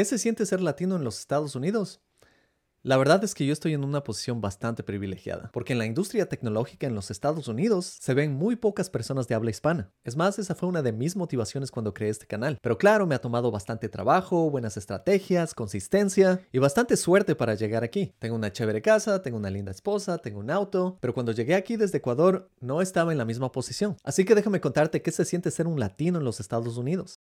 [0.00, 2.00] ¿Qué se siente ser latino en los Estados Unidos?
[2.82, 6.26] La verdad es que yo estoy en una posición bastante privilegiada, porque en la industria
[6.26, 9.92] tecnológica en los Estados Unidos se ven muy pocas personas de habla hispana.
[10.02, 12.56] Es más, esa fue una de mis motivaciones cuando creé este canal.
[12.62, 17.84] Pero claro, me ha tomado bastante trabajo, buenas estrategias, consistencia y bastante suerte para llegar
[17.84, 18.14] aquí.
[18.20, 21.76] Tengo una chévere casa, tengo una linda esposa, tengo un auto, pero cuando llegué aquí
[21.76, 23.98] desde Ecuador no estaba en la misma posición.
[24.02, 27.20] Así que déjame contarte qué se siente ser un latino en los Estados Unidos.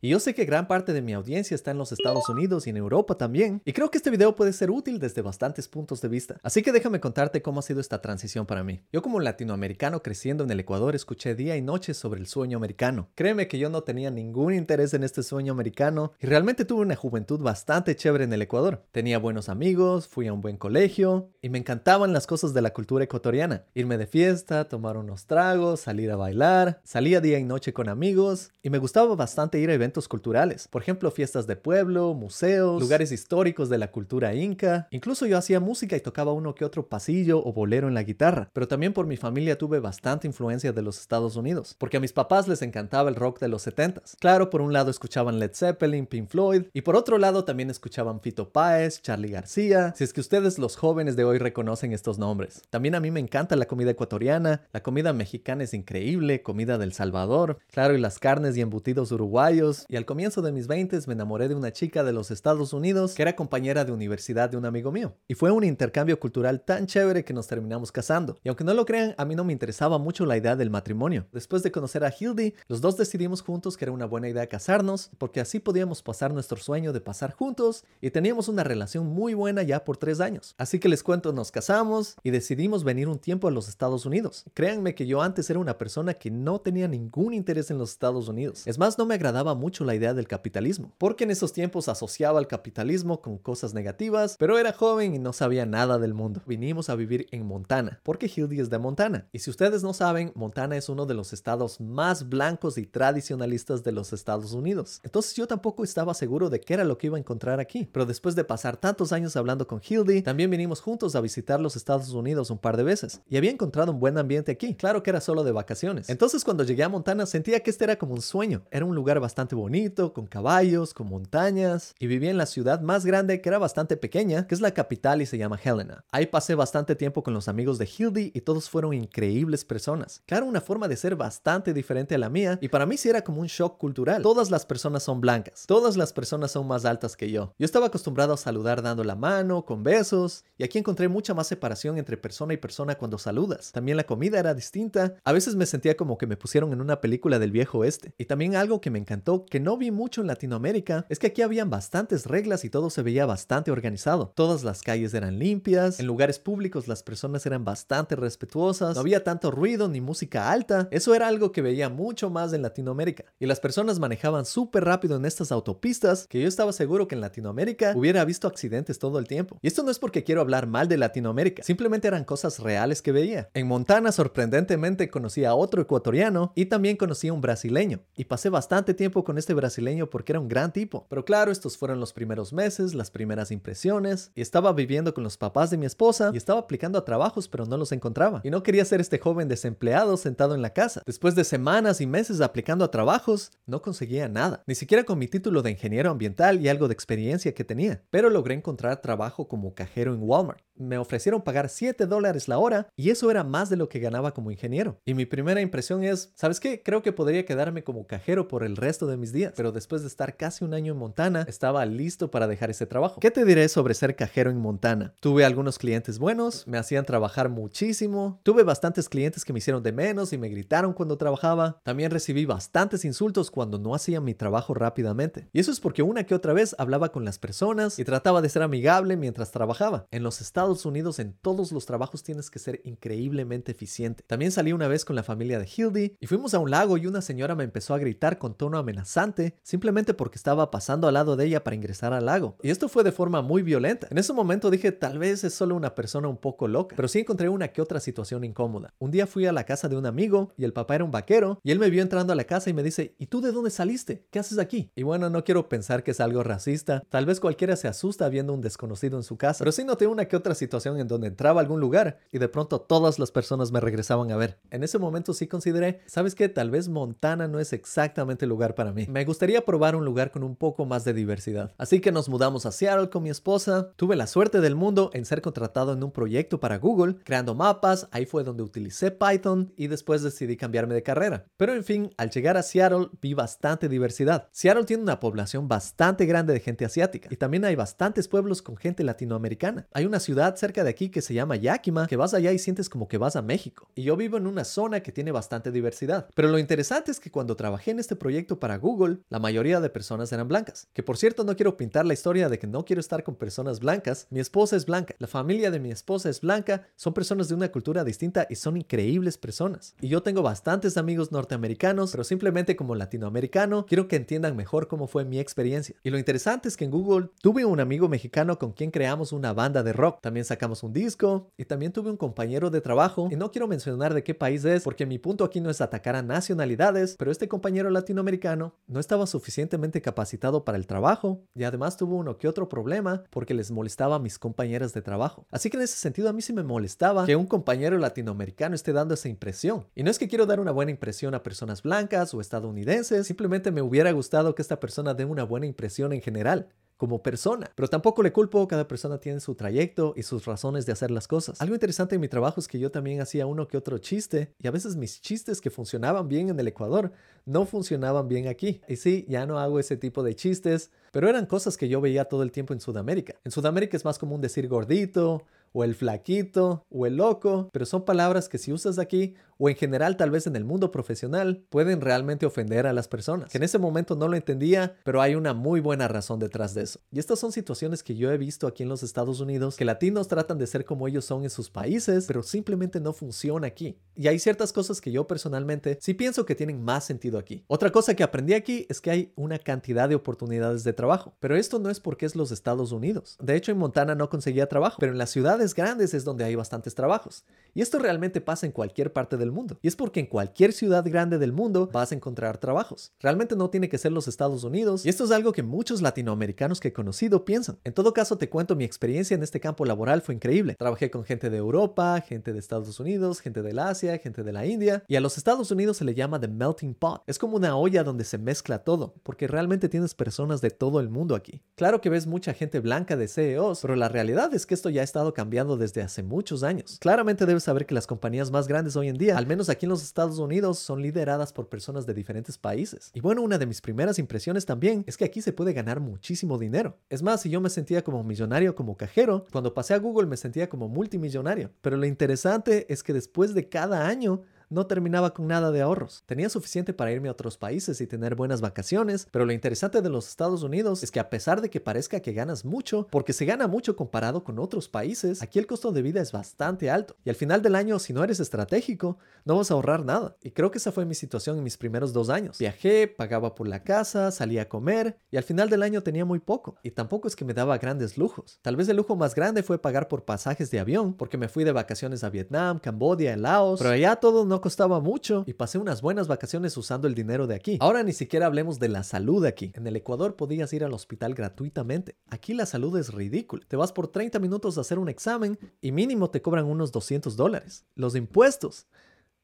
[0.00, 2.70] Y yo sé que gran parte de mi audiencia está en los Estados Unidos y
[2.70, 6.06] en Europa también, y creo que este video puede ser útil desde bastantes puntos de
[6.06, 6.38] vista.
[6.44, 8.80] Así que déjame contarte cómo ha sido esta transición para mí.
[8.92, 13.08] Yo como latinoamericano creciendo en el Ecuador escuché día y noche sobre el sueño americano.
[13.16, 16.94] Créeme que yo no tenía ningún interés en este sueño americano y realmente tuve una
[16.94, 18.84] juventud bastante chévere en el Ecuador.
[18.92, 22.72] Tenía buenos amigos, fui a un buen colegio y me encantaban las cosas de la
[22.72, 23.64] cultura ecuatoriana.
[23.74, 28.52] Irme de fiesta, tomar unos tragos, salir a bailar, salía día y noche con amigos
[28.62, 33.12] y me gustaba bastante ir a eventos culturales, por ejemplo fiestas de pueblo, museos, lugares
[33.12, 34.86] históricos de la cultura inca.
[34.90, 38.50] Incluso yo hacía música y tocaba uno que otro pasillo o bolero en la guitarra,
[38.52, 42.12] pero también por mi familia tuve bastante influencia de los Estados Unidos, porque a mis
[42.12, 44.16] papás les encantaba el rock de los 70s.
[44.18, 48.20] Claro, por un lado escuchaban Led Zeppelin, Pink Floyd, y por otro lado también escuchaban
[48.20, 52.62] Fito Páez, Charlie García, si es que ustedes los jóvenes de hoy reconocen estos nombres.
[52.70, 56.92] También a mí me encanta la comida ecuatoriana, la comida mexicana es increíble, comida del
[56.92, 61.12] Salvador, claro, y las carnes y embutidos uruguayos, y al comienzo de mis 20 me
[61.12, 64.64] enamoré de una chica de los Estados Unidos que era compañera de universidad de un
[64.64, 65.14] amigo mío.
[65.28, 68.38] Y fue un intercambio cultural tan chévere que nos terminamos casando.
[68.42, 71.26] Y aunque no lo crean, a mí no me interesaba mucho la idea del matrimonio.
[71.32, 75.10] Después de conocer a Hildy, los dos decidimos juntos que era una buena idea casarnos,
[75.18, 79.62] porque así podíamos pasar nuestro sueño de pasar juntos y teníamos una relación muy buena
[79.62, 80.54] ya por tres años.
[80.58, 84.44] Así que les cuento, nos casamos y decidimos venir un tiempo a los Estados Unidos.
[84.54, 88.28] Créanme que yo antes era una persona que no tenía ningún interés en los Estados
[88.28, 88.66] Unidos.
[88.66, 91.88] Es más, no me agradaba mucho mucho la idea del capitalismo, porque en esos tiempos
[91.88, 96.40] asociaba el capitalismo con cosas negativas, pero era joven y no sabía nada del mundo.
[96.46, 99.28] Vinimos a vivir en Montana, porque Hildy es de Montana.
[99.30, 103.84] Y si ustedes no saben, Montana es uno de los estados más blancos y tradicionalistas
[103.84, 105.00] de los Estados Unidos.
[105.02, 107.90] Entonces yo tampoco estaba seguro de qué era lo que iba a encontrar aquí.
[107.92, 111.76] Pero después de pasar tantos años hablando con Hildy, también vinimos juntos a visitar los
[111.76, 113.20] Estados Unidos un par de veces.
[113.28, 114.74] Y había encontrado un buen ambiente aquí.
[114.76, 116.08] Claro que era solo de vacaciones.
[116.08, 118.62] Entonces cuando llegué a Montana sentía que este era como un sueño.
[118.70, 123.04] Era un lugar bastante bonito, con caballos, con montañas, y vivía en la ciudad más
[123.04, 126.04] grande que era bastante pequeña, que es la capital y se llama Helena.
[126.10, 130.22] Ahí pasé bastante tiempo con los amigos de Hildy y todos fueron increíbles personas.
[130.26, 133.22] Claro, una forma de ser bastante diferente a la mía, y para mí sí era
[133.22, 134.22] como un shock cultural.
[134.22, 137.52] Todas las personas son blancas, todas las personas son más altas que yo.
[137.58, 141.46] Yo estaba acostumbrado a saludar dando la mano, con besos, y aquí encontré mucha más
[141.46, 143.72] separación entre persona y persona cuando saludas.
[143.72, 147.00] También la comida era distinta, a veces me sentía como que me pusieron en una
[147.00, 148.12] película del viejo oeste.
[148.18, 151.42] Y también algo que me encantó que no vi mucho en Latinoamérica es que aquí
[151.42, 154.32] habían bastantes reglas y todo se veía bastante organizado.
[154.34, 159.24] Todas las calles eran limpias, en lugares públicos las personas eran bastante respetuosas, no había
[159.24, 160.88] tanto ruido ni música alta.
[160.90, 163.24] Eso era algo que veía mucho más en Latinoamérica.
[163.38, 167.20] Y las personas manejaban súper rápido en estas autopistas que yo estaba seguro que en
[167.20, 169.58] Latinoamérica hubiera visto accidentes todo el tiempo.
[169.62, 173.12] Y esto no es porque quiero hablar mal de Latinoamérica, simplemente eran cosas reales que
[173.12, 173.48] veía.
[173.54, 178.00] En Montana sorprendentemente conocí a otro ecuatoriano y también conocí a un brasileño.
[178.16, 181.06] Y pasé bastante tiempo con este brasileño porque era un gran tipo.
[181.08, 185.36] Pero claro, estos fueron los primeros meses, las primeras impresiones, y estaba viviendo con los
[185.36, 188.40] papás de mi esposa y estaba aplicando a trabajos pero no los encontraba.
[188.44, 191.02] Y no quería ser este joven desempleado sentado en la casa.
[191.06, 195.28] Después de semanas y meses aplicando a trabajos, no conseguía nada, ni siquiera con mi
[195.28, 198.02] título de ingeniero ambiental y algo de experiencia que tenía.
[198.10, 200.62] Pero logré encontrar trabajo como cajero en Walmart.
[200.78, 204.32] Me ofrecieron pagar 7 dólares la hora y eso era más de lo que ganaba
[204.32, 205.00] como ingeniero.
[205.04, 206.82] Y mi primera impresión es, ¿sabes qué?
[206.82, 209.52] Creo que podría quedarme como cajero por el resto de mis días.
[209.56, 213.20] Pero después de estar casi un año en Montana, estaba listo para dejar ese trabajo.
[213.20, 215.14] ¿Qué te diré sobre ser cajero en Montana?
[215.20, 219.92] Tuve algunos clientes buenos, me hacían trabajar muchísimo, tuve bastantes clientes que me hicieron de
[219.92, 224.74] menos y me gritaron cuando trabajaba, también recibí bastantes insultos cuando no hacía mi trabajo
[224.74, 225.48] rápidamente.
[225.52, 228.48] Y eso es porque una que otra vez hablaba con las personas y trataba de
[228.48, 230.06] ser amigable mientras trabajaba.
[230.10, 234.22] En los Estados Unidos en todos los trabajos tienes que ser increíblemente eficiente.
[234.26, 237.06] También salí una vez con la familia de Hildy y fuimos a un lago y
[237.06, 241.36] una señora me empezó a gritar con tono amenazante simplemente porque estaba pasando al lado
[241.36, 242.56] de ella para ingresar al lago.
[242.62, 244.08] Y esto fue de forma muy violenta.
[244.10, 247.20] En ese momento dije, tal vez es solo una persona un poco loca, pero sí
[247.20, 248.92] encontré una que otra situación incómoda.
[248.98, 251.60] Un día fui a la casa de un amigo y el papá era un vaquero
[251.62, 253.70] y él me vio entrando a la casa y me dice, ¿y tú de dónde
[253.70, 254.26] saliste?
[254.30, 254.90] ¿Qué haces aquí?
[254.94, 257.02] Y bueno, no quiero pensar que es algo racista.
[257.08, 260.26] Tal vez cualquiera se asusta viendo un desconocido en su casa, pero sí noté una
[260.26, 263.72] que otra situación en donde entraba a algún lugar y de pronto todas las personas
[263.72, 264.58] me regresaban a ver.
[264.70, 266.50] En ese momento sí consideré, ¿sabes qué?
[266.50, 269.06] Tal vez Montana no es exactamente el lugar para mí.
[269.08, 271.72] Me gustaría probar un lugar con un poco más de diversidad.
[271.78, 273.92] Así que nos mudamos a Seattle con mi esposa.
[273.96, 278.08] Tuve la suerte del mundo en ser contratado en un proyecto para Google, creando mapas.
[278.10, 281.46] Ahí fue donde utilicé Python y después decidí cambiarme de carrera.
[281.56, 284.48] Pero en fin, al llegar a Seattle vi bastante diversidad.
[284.52, 288.76] Seattle tiene una población bastante grande de gente asiática y también hay bastantes pueblos con
[288.76, 289.86] gente latinoamericana.
[289.92, 292.88] Hay una ciudad cerca de aquí que se llama Yakima, que vas allá y sientes
[292.88, 293.88] como que vas a México.
[293.94, 296.28] Y yo vivo en una zona que tiene bastante diversidad.
[296.34, 299.90] Pero lo interesante es que cuando trabajé en este proyecto para Google, la mayoría de
[299.90, 300.88] personas eran blancas.
[300.92, 303.80] Que por cierto no quiero pintar la historia de que no quiero estar con personas
[303.80, 304.26] blancas.
[304.30, 307.70] Mi esposa es blanca, la familia de mi esposa es blanca, son personas de una
[307.70, 309.94] cultura distinta y son increíbles personas.
[310.00, 315.06] Y yo tengo bastantes amigos norteamericanos, pero simplemente como latinoamericano quiero que entiendan mejor cómo
[315.06, 315.96] fue mi experiencia.
[316.02, 319.52] Y lo interesante es que en Google tuve un amigo mexicano con quien creamos una
[319.52, 320.20] banda de rock.
[320.20, 324.14] También sacamos un disco y también tuve un compañero de trabajo y no quiero mencionar
[324.14, 327.48] de qué país es porque mi punto aquí no es atacar a nacionalidades, pero este
[327.48, 332.68] compañero latinoamericano no estaba suficientemente capacitado para el trabajo y además tuvo uno que otro
[332.68, 335.46] problema porque les molestaba a mis compañeras de trabajo.
[335.50, 338.92] Así que en ese sentido a mí sí me molestaba que un compañero latinoamericano esté
[338.92, 339.86] dando esa impresión.
[339.94, 343.70] Y no es que quiero dar una buena impresión a personas blancas o estadounidenses, simplemente
[343.70, 346.68] me hubiera gustado que esta persona dé una buena impresión en general
[346.98, 347.70] como persona.
[347.74, 351.26] Pero tampoco le culpo, cada persona tiene su trayecto y sus razones de hacer las
[351.26, 351.60] cosas.
[351.62, 354.66] Algo interesante en mi trabajo es que yo también hacía uno que otro chiste y
[354.66, 357.12] a veces mis chistes que funcionaban bien en el Ecuador
[357.46, 358.82] no funcionaban bien aquí.
[358.88, 362.26] Y sí, ya no hago ese tipo de chistes, pero eran cosas que yo veía
[362.26, 363.36] todo el tiempo en Sudamérica.
[363.44, 368.04] En Sudamérica es más común decir gordito o el flaquito o el loco, pero son
[368.04, 372.00] palabras que si usas aquí o en general tal vez en el mundo profesional pueden
[372.00, 373.50] realmente ofender a las personas.
[373.50, 376.82] Que en ese momento no lo entendía, pero hay una muy buena razón detrás de
[376.82, 377.00] eso.
[377.10, 380.28] Y estas son situaciones que yo he visto aquí en los Estados Unidos, que latinos
[380.28, 383.98] tratan de ser como ellos son en sus países, pero simplemente no funciona aquí.
[384.14, 387.64] Y hay ciertas cosas que yo personalmente sí pienso que tienen más sentido aquí.
[387.66, 391.56] Otra cosa que aprendí aquí es que hay una cantidad de oportunidades de trabajo, pero
[391.56, 393.36] esto no es porque es los Estados Unidos.
[393.40, 396.54] De hecho, en Montana no conseguía trabajo, pero en las ciudades grandes es donde hay
[396.54, 397.44] bastantes trabajos.
[397.74, 399.78] Y esto realmente pasa en cualquier parte mundo.
[399.82, 403.12] Y es porque en cualquier ciudad grande del mundo vas a encontrar trabajos.
[403.20, 405.04] Realmente no tiene que ser los Estados Unidos.
[405.04, 407.78] Y esto es algo que muchos latinoamericanos que he conocido piensan.
[407.84, 410.74] En todo caso, te cuento, mi experiencia en este campo laboral fue increíble.
[410.78, 414.66] Trabajé con gente de Europa, gente de Estados Unidos, gente del Asia, gente de la
[414.66, 415.02] India.
[415.08, 417.22] Y a los Estados Unidos se le llama the melting pot.
[417.26, 421.08] Es como una olla donde se mezcla todo, porque realmente tienes personas de todo el
[421.08, 421.62] mundo aquí.
[421.74, 425.00] Claro que ves mucha gente blanca de CEOs, pero la realidad es que esto ya
[425.00, 426.98] ha estado cambiando desde hace muchos años.
[427.00, 429.90] Claramente debes saber que las compañías más grandes hoy en día, al menos aquí en
[429.90, 433.12] los Estados Unidos, son lideradas por personas de diferentes países.
[433.14, 436.58] Y bueno, una de mis primeras impresiones también es que aquí se puede ganar muchísimo
[436.58, 436.98] dinero.
[437.08, 440.36] Es más, si yo me sentía como millonario como cajero, cuando pasé a Google me
[440.36, 441.70] sentía como multimillonario.
[441.82, 446.22] Pero lo interesante es que después de cada año, no terminaba con nada de ahorros.
[446.26, 450.08] Tenía suficiente para irme a otros países y tener buenas vacaciones, pero lo interesante de
[450.08, 453.44] los Estados Unidos es que a pesar de que parezca que ganas mucho, porque se
[453.44, 457.16] gana mucho comparado con otros países, aquí el costo de vida es bastante alto.
[457.24, 460.36] Y al final del año, si no eres estratégico, no vas a ahorrar nada.
[460.42, 462.58] Y creo que esa fue mi situación en mis primeros dos años.
[462.58, 466.38] Viajé, pagaba por la casa, salía a comer y al final del año tenía muy
[466.38, 466.76] poco.
[466.82, 468.58] Y tampoco es que me daba grandes lujos.
[468.62, 471.64] Tal vez el lujo más grande fue pagar por pasajes de avión, porque me fui
[471.64, 476.02] de vacaciones a Vietnam, Cambodia, Laos, pero allá todo no costaba mucho y pasé unas
[476.02, 477.78] buenas vacaciones usando el dinero de aquí.
[477.80, 479.72] Ahora ni siquiera hablemos de la salud aquí.
[479.74, 482.16] En el Ecuador podías ir al hospital gratuitamente.
[482.30, 483.64] Aquí la salud es ridícula.
[483.68, 487.36] Te vas por 30 minutos a hacer un examen y mínimo te cobran unos 200
[487.36, 487.86] dólares.
[487.94, 488.86] Los impuestos.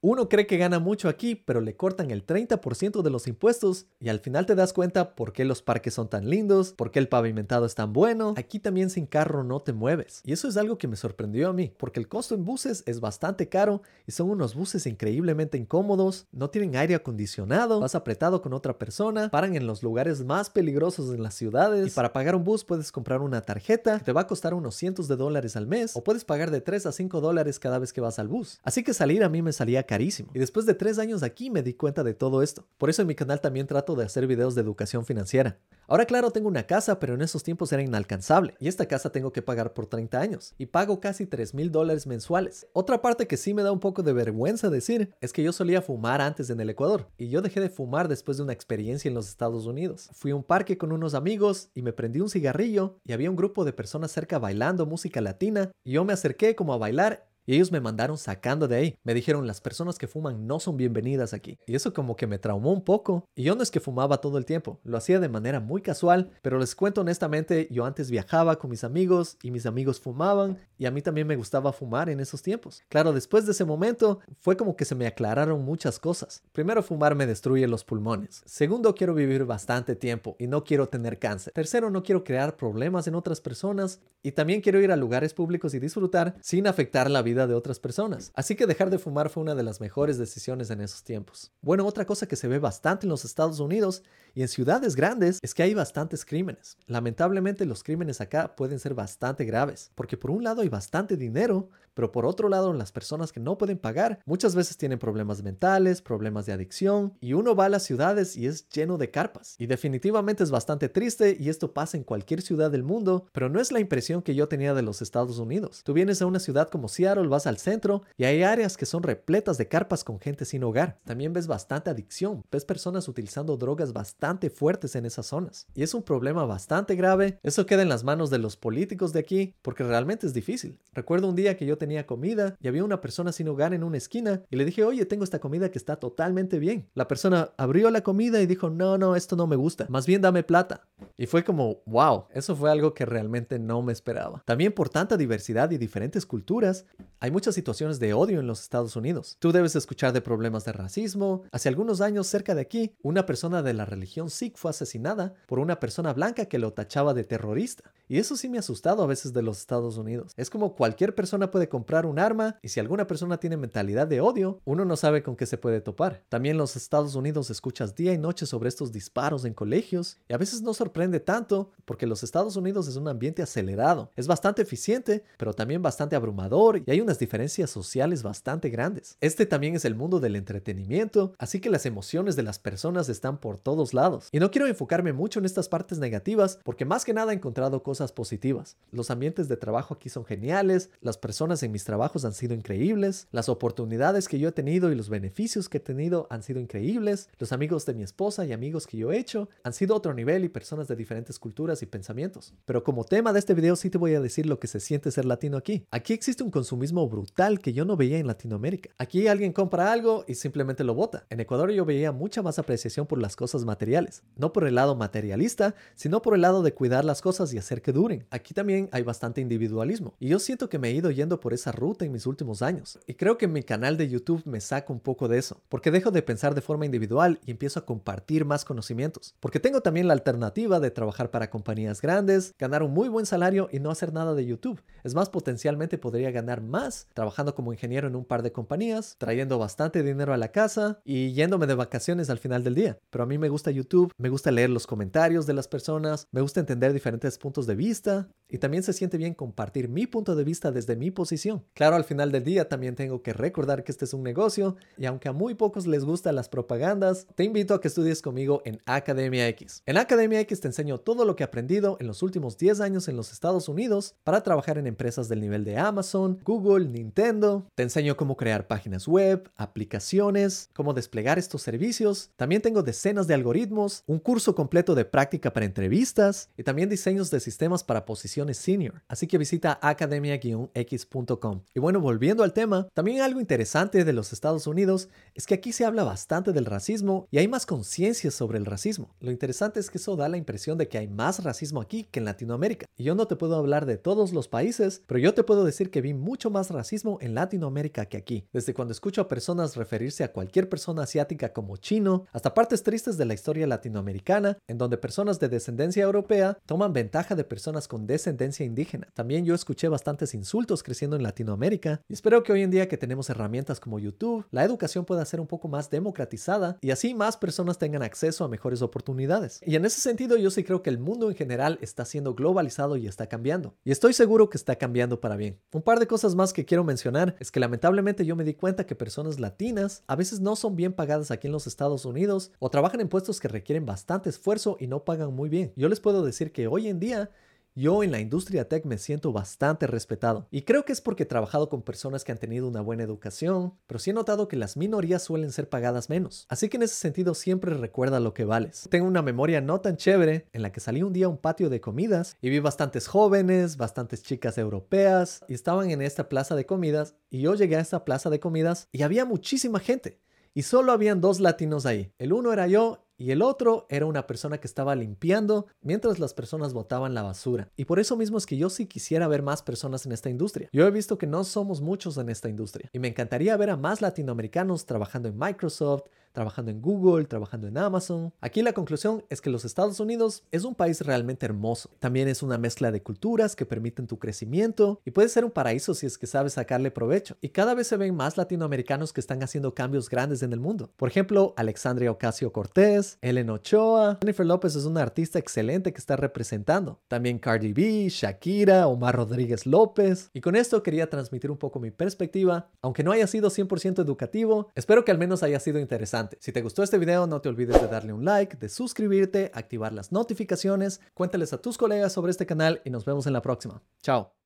[0.07, 4.11] Uno cree que gana mucho aquí, pero le cortan el 30% de los impuestos y
[4.11, 7.09] al final te das cuenta por qué los parques son tan lindos, por qué el
[7.09, 8.35] pavimentado es tan bueno.
[8.37, 10.21] Aquí también sin carro no te mueves.
[10.23, 13.01] Y eso es algo que me sorprendió a mí, porque el costo en buses es
[13.01, 18.53] bastante caro y son unos buses increíblemente incómodos, no tienen aire acondicionado, vas apretado con
[18.53, 22.45] otra persona, paran en los lugares más peligrosos en las ciudades y para pagar un
[22.45, 25.67] bus puedes comprar una tarjeta que te va a costar unos cientos de dólares al
[25.67, 28.61] mes o puedes pagar de 3 a 5 dólares cada vez que vas al bus.
[28.65, 31.75] Así que salir a mí me salía y después de tres años aquí me di
[31.75, 32.67] cuenta de todo esto.
[32.79, 35.59] Por eso en mi canal también trato de hacer videos de educación financiera.
[35.87, 38.55] Ahora claro, tengo una casa, pero en esos tiempos era inalcanzable.
[38.59, 40.55] Y esta casa tengo que pagar por 30 años.
[40.59, 42.67] Y pago casi 3 mil dólares mensuales.
[42.73, 45.83] Otra parte que sí me da un poco de vergüenza decir es que yo solía
[45.83, 47.09] fumar antes en el Ecuador.
[47.19, 50.11] Y yo dejé de fumar después de una experiencia en los Estados Unidos.
[50.13, 53.37] Fui a un parque con unos amigos y me prendí un cigarrillo y había un
[53.37, 55.71] grupo de personas cerca bailando música latina.
[55.85, 58.99] Y yo me acerqué como a bailar y ellos me mandaron sacando de ahí.
[59.05, 61.59] Me dijeron, las personas que fuman no son bienvenidas aquí.
[61.67, 63.29] Y eso como que me traumó un poco.
[63.35, 66.31] Y yo no es que fumaba todo el tiempo, lo hacía de manera muy casual,
[66.43, 70.87] pero les cuento honestamente, yo antes viajaba con mis amigos y mis amigos fumaban y
[70.87, 72.83] a mí también me gustaba fumar en esos tiempos.
[72.89, 76.43] Claro, después de ese momento fue como que se me aclararon muchas cosas.
[76.53, 78.43] Primero, fumar me destruye los pulmones.
[78.47, 81.53] Segundo, quiero vivir bastante tiempo y no quiero tener cáncer.
[81.53, 85.75] Tercero, no quiero crear problemas en otras personas y también quiero ir a lugares públicos
[85.75, 88.33] y disfrutar sin afectar la vida de otras personas.
[88.35, 91.53] Así que dejar de fumar fue una de las mejores decisiones en esos tiempos.
[91.61, 94.03] Bueno, otra cosa que se ve bastante en los Estados Unidos
[94.35, 96.77] y en ciudades grandes es que hay bastantes crímenes.
[96.87, 101.71] Lamentablemente los crímenes acá pueden ser bastante graves, porque por un lado hay bastante dinero,
[101.95, 106.03] pero por otro lado las personas que no pueden pagar muchas veces tienen problemas mentales,
[106.03, 109.57] problemas de adicción, y uno va a las ciudades y es lleno de carpas.
[109.59, 113.61] Y definitivamente es bastante triste y esto pasa en cualquier ciudad del mundo, pero no
[113.61, 115.83] es la impresión que yo tenía de los Estados Unidos.
[115.85, 119.03] Tú vienes a una ciudad como Seattle, vas al centro y hay áreas que son
[119.03, 120.99] repletas de carpas con gente sin hogar.
[121.05, 125.67] También ves bastante adicción, ves personas utilizando drogas bastante fuertes en esas zonas.
[125.75, 127.39] Y es un problema bastante grave.
[127.43, 130.79] Eso queda en las manos de los políticos de aquí porque realmente es difícil.
[130.93, 133.99] Recuerdo un día que yo tenía comida y había una persona sin hogar en una
[133.99, 136.89] esquina y le dije, oye, tengo esta comida que está totalmente bien.
[136.95, 140.23] La persona abrió la comida y dijo, no, no, esto no me gusta, más bien
[140.23, 140.87] dame plata.
[141.19, 144.43] Y fue como, wow, eso fue algo que realmente no me esperaba.
[144.47, 146.87] También por tanta diversidad y diferentes culturas,
[147.21, 149.37] hay muchas situaciones de odio en los Estados Unidos.
[149.39, 151.43] Tú debes escuchar de problemas de racismo.
[151.53, 155.59] Hace algunos años, cerca de aquí, una persona de la religión Sikh fue asesinada por
[155.59, 157.93] una persona blanca que lo tachaba de terrorista.
[158.09, 160.33] Y eso sí me ha asustado a veces de los Estados Unidos.
[160.37, 164.21] Es como cualquier persona puede comprar un arma y si alguna persona tiene mentalidad de
[164.21, 166.23] odio, uno no sabe con qué se puede topar.
[166.29, 170.35] También en los Estados Unidos escuchas día y noche sobre estos disparos en colegios y
[170.35, 174.13] a veces no sorprende tanto porque los Estados Unidos es un ambiente acelerado.
[174.15, 179.17] Es bastante eficiente, pero también bastante abrumador y hay unas diferencias sociales bastante grandes.
[179.21, 183.39] Este también es el mundo del entretenimiento, así que las emociones de las personas están
[183.39, 184.29] por todos lados.
[184.31, 187.83] Y no quiero enfocarme mucho en estas partes negativas porque más que nada he encontrado
[187.83, 188.77] cosas positivas.
[188.93, 193.29] Los ambientes de trabajo aquí son geniales, las personas en mis trabajos han sido increíbles,
[193.33, 197.29] las oportunidades que yo he tenido y los beneficios que he tenido han sido increíbles,
[197.39, 200.45] los amigos de mi esposa y amigos que yo he hecho han sido otro nivel
[200.45, 202.55] y personas de diferentes culturas y pensamientos.
[202.65, 205.11] Pero como tema de este video sí te voy a decir lo que se siente
[205.11, 205.87] ser latino aquí.
[205.91, 208.91] Aquí existe un consumismo brutal que yo no veía en Latinoamérica.
[208.99, 211.27] Aquí alguien compra algo y simplemente lo bota.
[211.31, 214.97] En Ecuador yo veía mucha más apreciación por las cosas materiales, no por el lado
[214.97, 218.27] materialista, sino por el lado de cuidar las cosas y hacer que duren.
[218.31, 221.73] Aquí también hay bastante individualismo y yo siento que me he ido yendo por esa
[221.73, 222.99] ruta en mis últimos años.
[223.07, 226.11] Y creo que mi canal de YouTube me saca un poco de eso, porque dejo
[226.11, 229.35] de pensar de forma individual y empiezo a compartir más conocimientos.
[229.41, 233.69] Porque tengo también la alternativa de trabajar para compañías grandes, ganar un muy buen salario
[233.73, 234.83] y no hacer nada de YouTube.
[235.03, 239.59] Es más, potencialmente podría ganar más trabajando como ingeniero en un par de compañías, trayendo
[239.59, 242.99] bastante dinero a la casa y yéndome de vacaciones al final del día.
[243.11, 246.41] Pero a mí me gusta YouTube, me gusta leer los comentarios de las personas, me
[246.41, 250.45] gusta entender diferentes puntos de vista y también se siente bien compartir mi punto de
[250.45, 251.44] vista desde mi posición.
[251.75, 255.07] Claro, al final del día también tengo que recordar que este es un negocio y
[255.07, 258.81] aunque a muy pocos les gustan las propagandas, te invito a que estudies conmigo en
[258.87, 259.83] Academia X.
[259.87, 263.09] En Academia X te enseño todo lo que he aprendido en los últimos 10 años
[263.09, 267.67] en los Estados Unidos para trabajar en empresas del nivel de Amazon, Google, Nintendo.
[267.75, 272.31] Te enseño cómo crear páginas web, aplicaciones, cómo desplegar estos servicios.
[272.37, 277.31] También tengo decenas de algoritmos, un curso completo de práctica para entrevistas y también diseños
[277.31, 279.03] de sistemas para posiciones senior.
[279.09, 281.34] Así que visita academia-x.com.
[281.75, 285.73] Y bueno, volviendo al tema, también algo interesante de los Estados Unidos es que aquí
[285.73, 289.15] se habla bastante del racismo y hay más conciencia sobre el racismo.
[289.21, 292.21] Lo interesante es que eso da la impresión de que hay más racismo aquí que
[292.21, 292.87] en Latinoamérica.
[292.97, 295.91] Y yo no te puedo hablar de todos los países, pero yo te puedo decir
[295.91, 298.49] que vi mucho más racismo en Latinoamérica que aquí.
[298.53, 303.17] Desde cuando escucho a personas referirse a cualquier persona asiática como chino, hasta partes tristes
[303.17, 308.07] de la historia latinoamericana, en donde personas de descendencia europea toman ventaja de personas con
[308.07, 309.09] descendencia indígena.
[309.15, 312.97] También yo escuché bastantes insultos creciendo en Latinoamérica y espero que hoy en día que
[312.97, 317.37] tenemos herramientas como YouTube, la educación pueda ser un poco más democratizada y así más
[317.37, 319.61] personas tengan acceso a mejores oportunidades.
[319.65, 322.97] Y en ese sentido yo sí creo que el mundo en general está siendo globalizado
[322.97, 323.75] y está cambiando.
[323.85, 325.59] Y estoy seguro que está cambiando para bien.
[325.73, 328.87] Un par de cosas más que quiero mencionar es que lamentablemente yo me di cuenta
[328.87, 332.71] que personas latinas a veces no son bien pagadas aquí en los Estados Unidos o
[332.71, 335.73] trabajan en puestos que requieren bastante esfuerzo y no pagan muy bien.
[335.77, 337.31] Yo les puedo decir que hoy en día
[337.77, 341.27] yo en la industria tech me siento bastante respetado y creo que es porque he
[341.27, 344.77] trabajado con personas que han tenido una buena educación, pero sí he notado que las
[344.77, 346.47] minorías suelen ser pagadas menos.
[346.49, 348.87] Así que en ese sentido siempre recuerda lo que vales.
[348.91, 351.69] Tengo una memoria no tan chévere en la que salí un día a un patio
[351.69, 356.67] de comidas y vi bastantes jóvenes, bastantes chicas europeas y estaban en esta plaza de
[356.67, 360.21] comidas y yo llegué a esta plaza de comidas y había muchísima gente
[360.55, 362.13] y solo habían dos latinos ahí.
[362.19, 366.35] El uno era yo y el otro era una persona que estaba limpiando mientras las
[366.35, 367.71] personas botaban la basura.
[367.77, 370.69] Y por eso mismo es que yo sí quisiera ver más personas en esta industria.
[370.73, 373.77] Yo he visto que no somos muchos en esta industria y me encantaría ver a
[373.77, 376.05] más latinoamericanos trabajando en Microsoft,
[376.35, 378.35] trabajando en Google, trabajando en Amazon.
[378.41, 381.91] Aquí la conclusión es que los Estados Unidos es un país realmente hermoso.
[382.01, 385.95] También es una mezcla de culturas que permiten tu crecimiento y puede ser un paraíso
[385.95, 387.37] si es que sabes sacarle provecho.
[387.41, 390.91] Y cada vez se ven más latinoamericanos que están haciendo cambios grandes en el mundo.
[390.97, 396.17] Por ejemplo, Alexandria Ocasio Cortés, Ellen Ochoa, Jennifer López es una artista excelente que está
[396.17, 397.01] representando.
[397.07, 400.31] También Cardi B, Shakira, Omar Rodríguez López.
[400.35, 402.71] Y con esto quería transmitir un poco mi perspectiva.
[402.83, 406.63] Aunque no haya sido 100% educativo, espero que al menos haya sido interesante si te
[406.63, 411.01] gustó este video, no te olvides de darle un like, de suscribirte, activar las notificaciones,
[411.15, 413.83] cuéntales a tus colegas sobre este canal y nos vemos en la próxima.
[414.03, 414.44] Chao.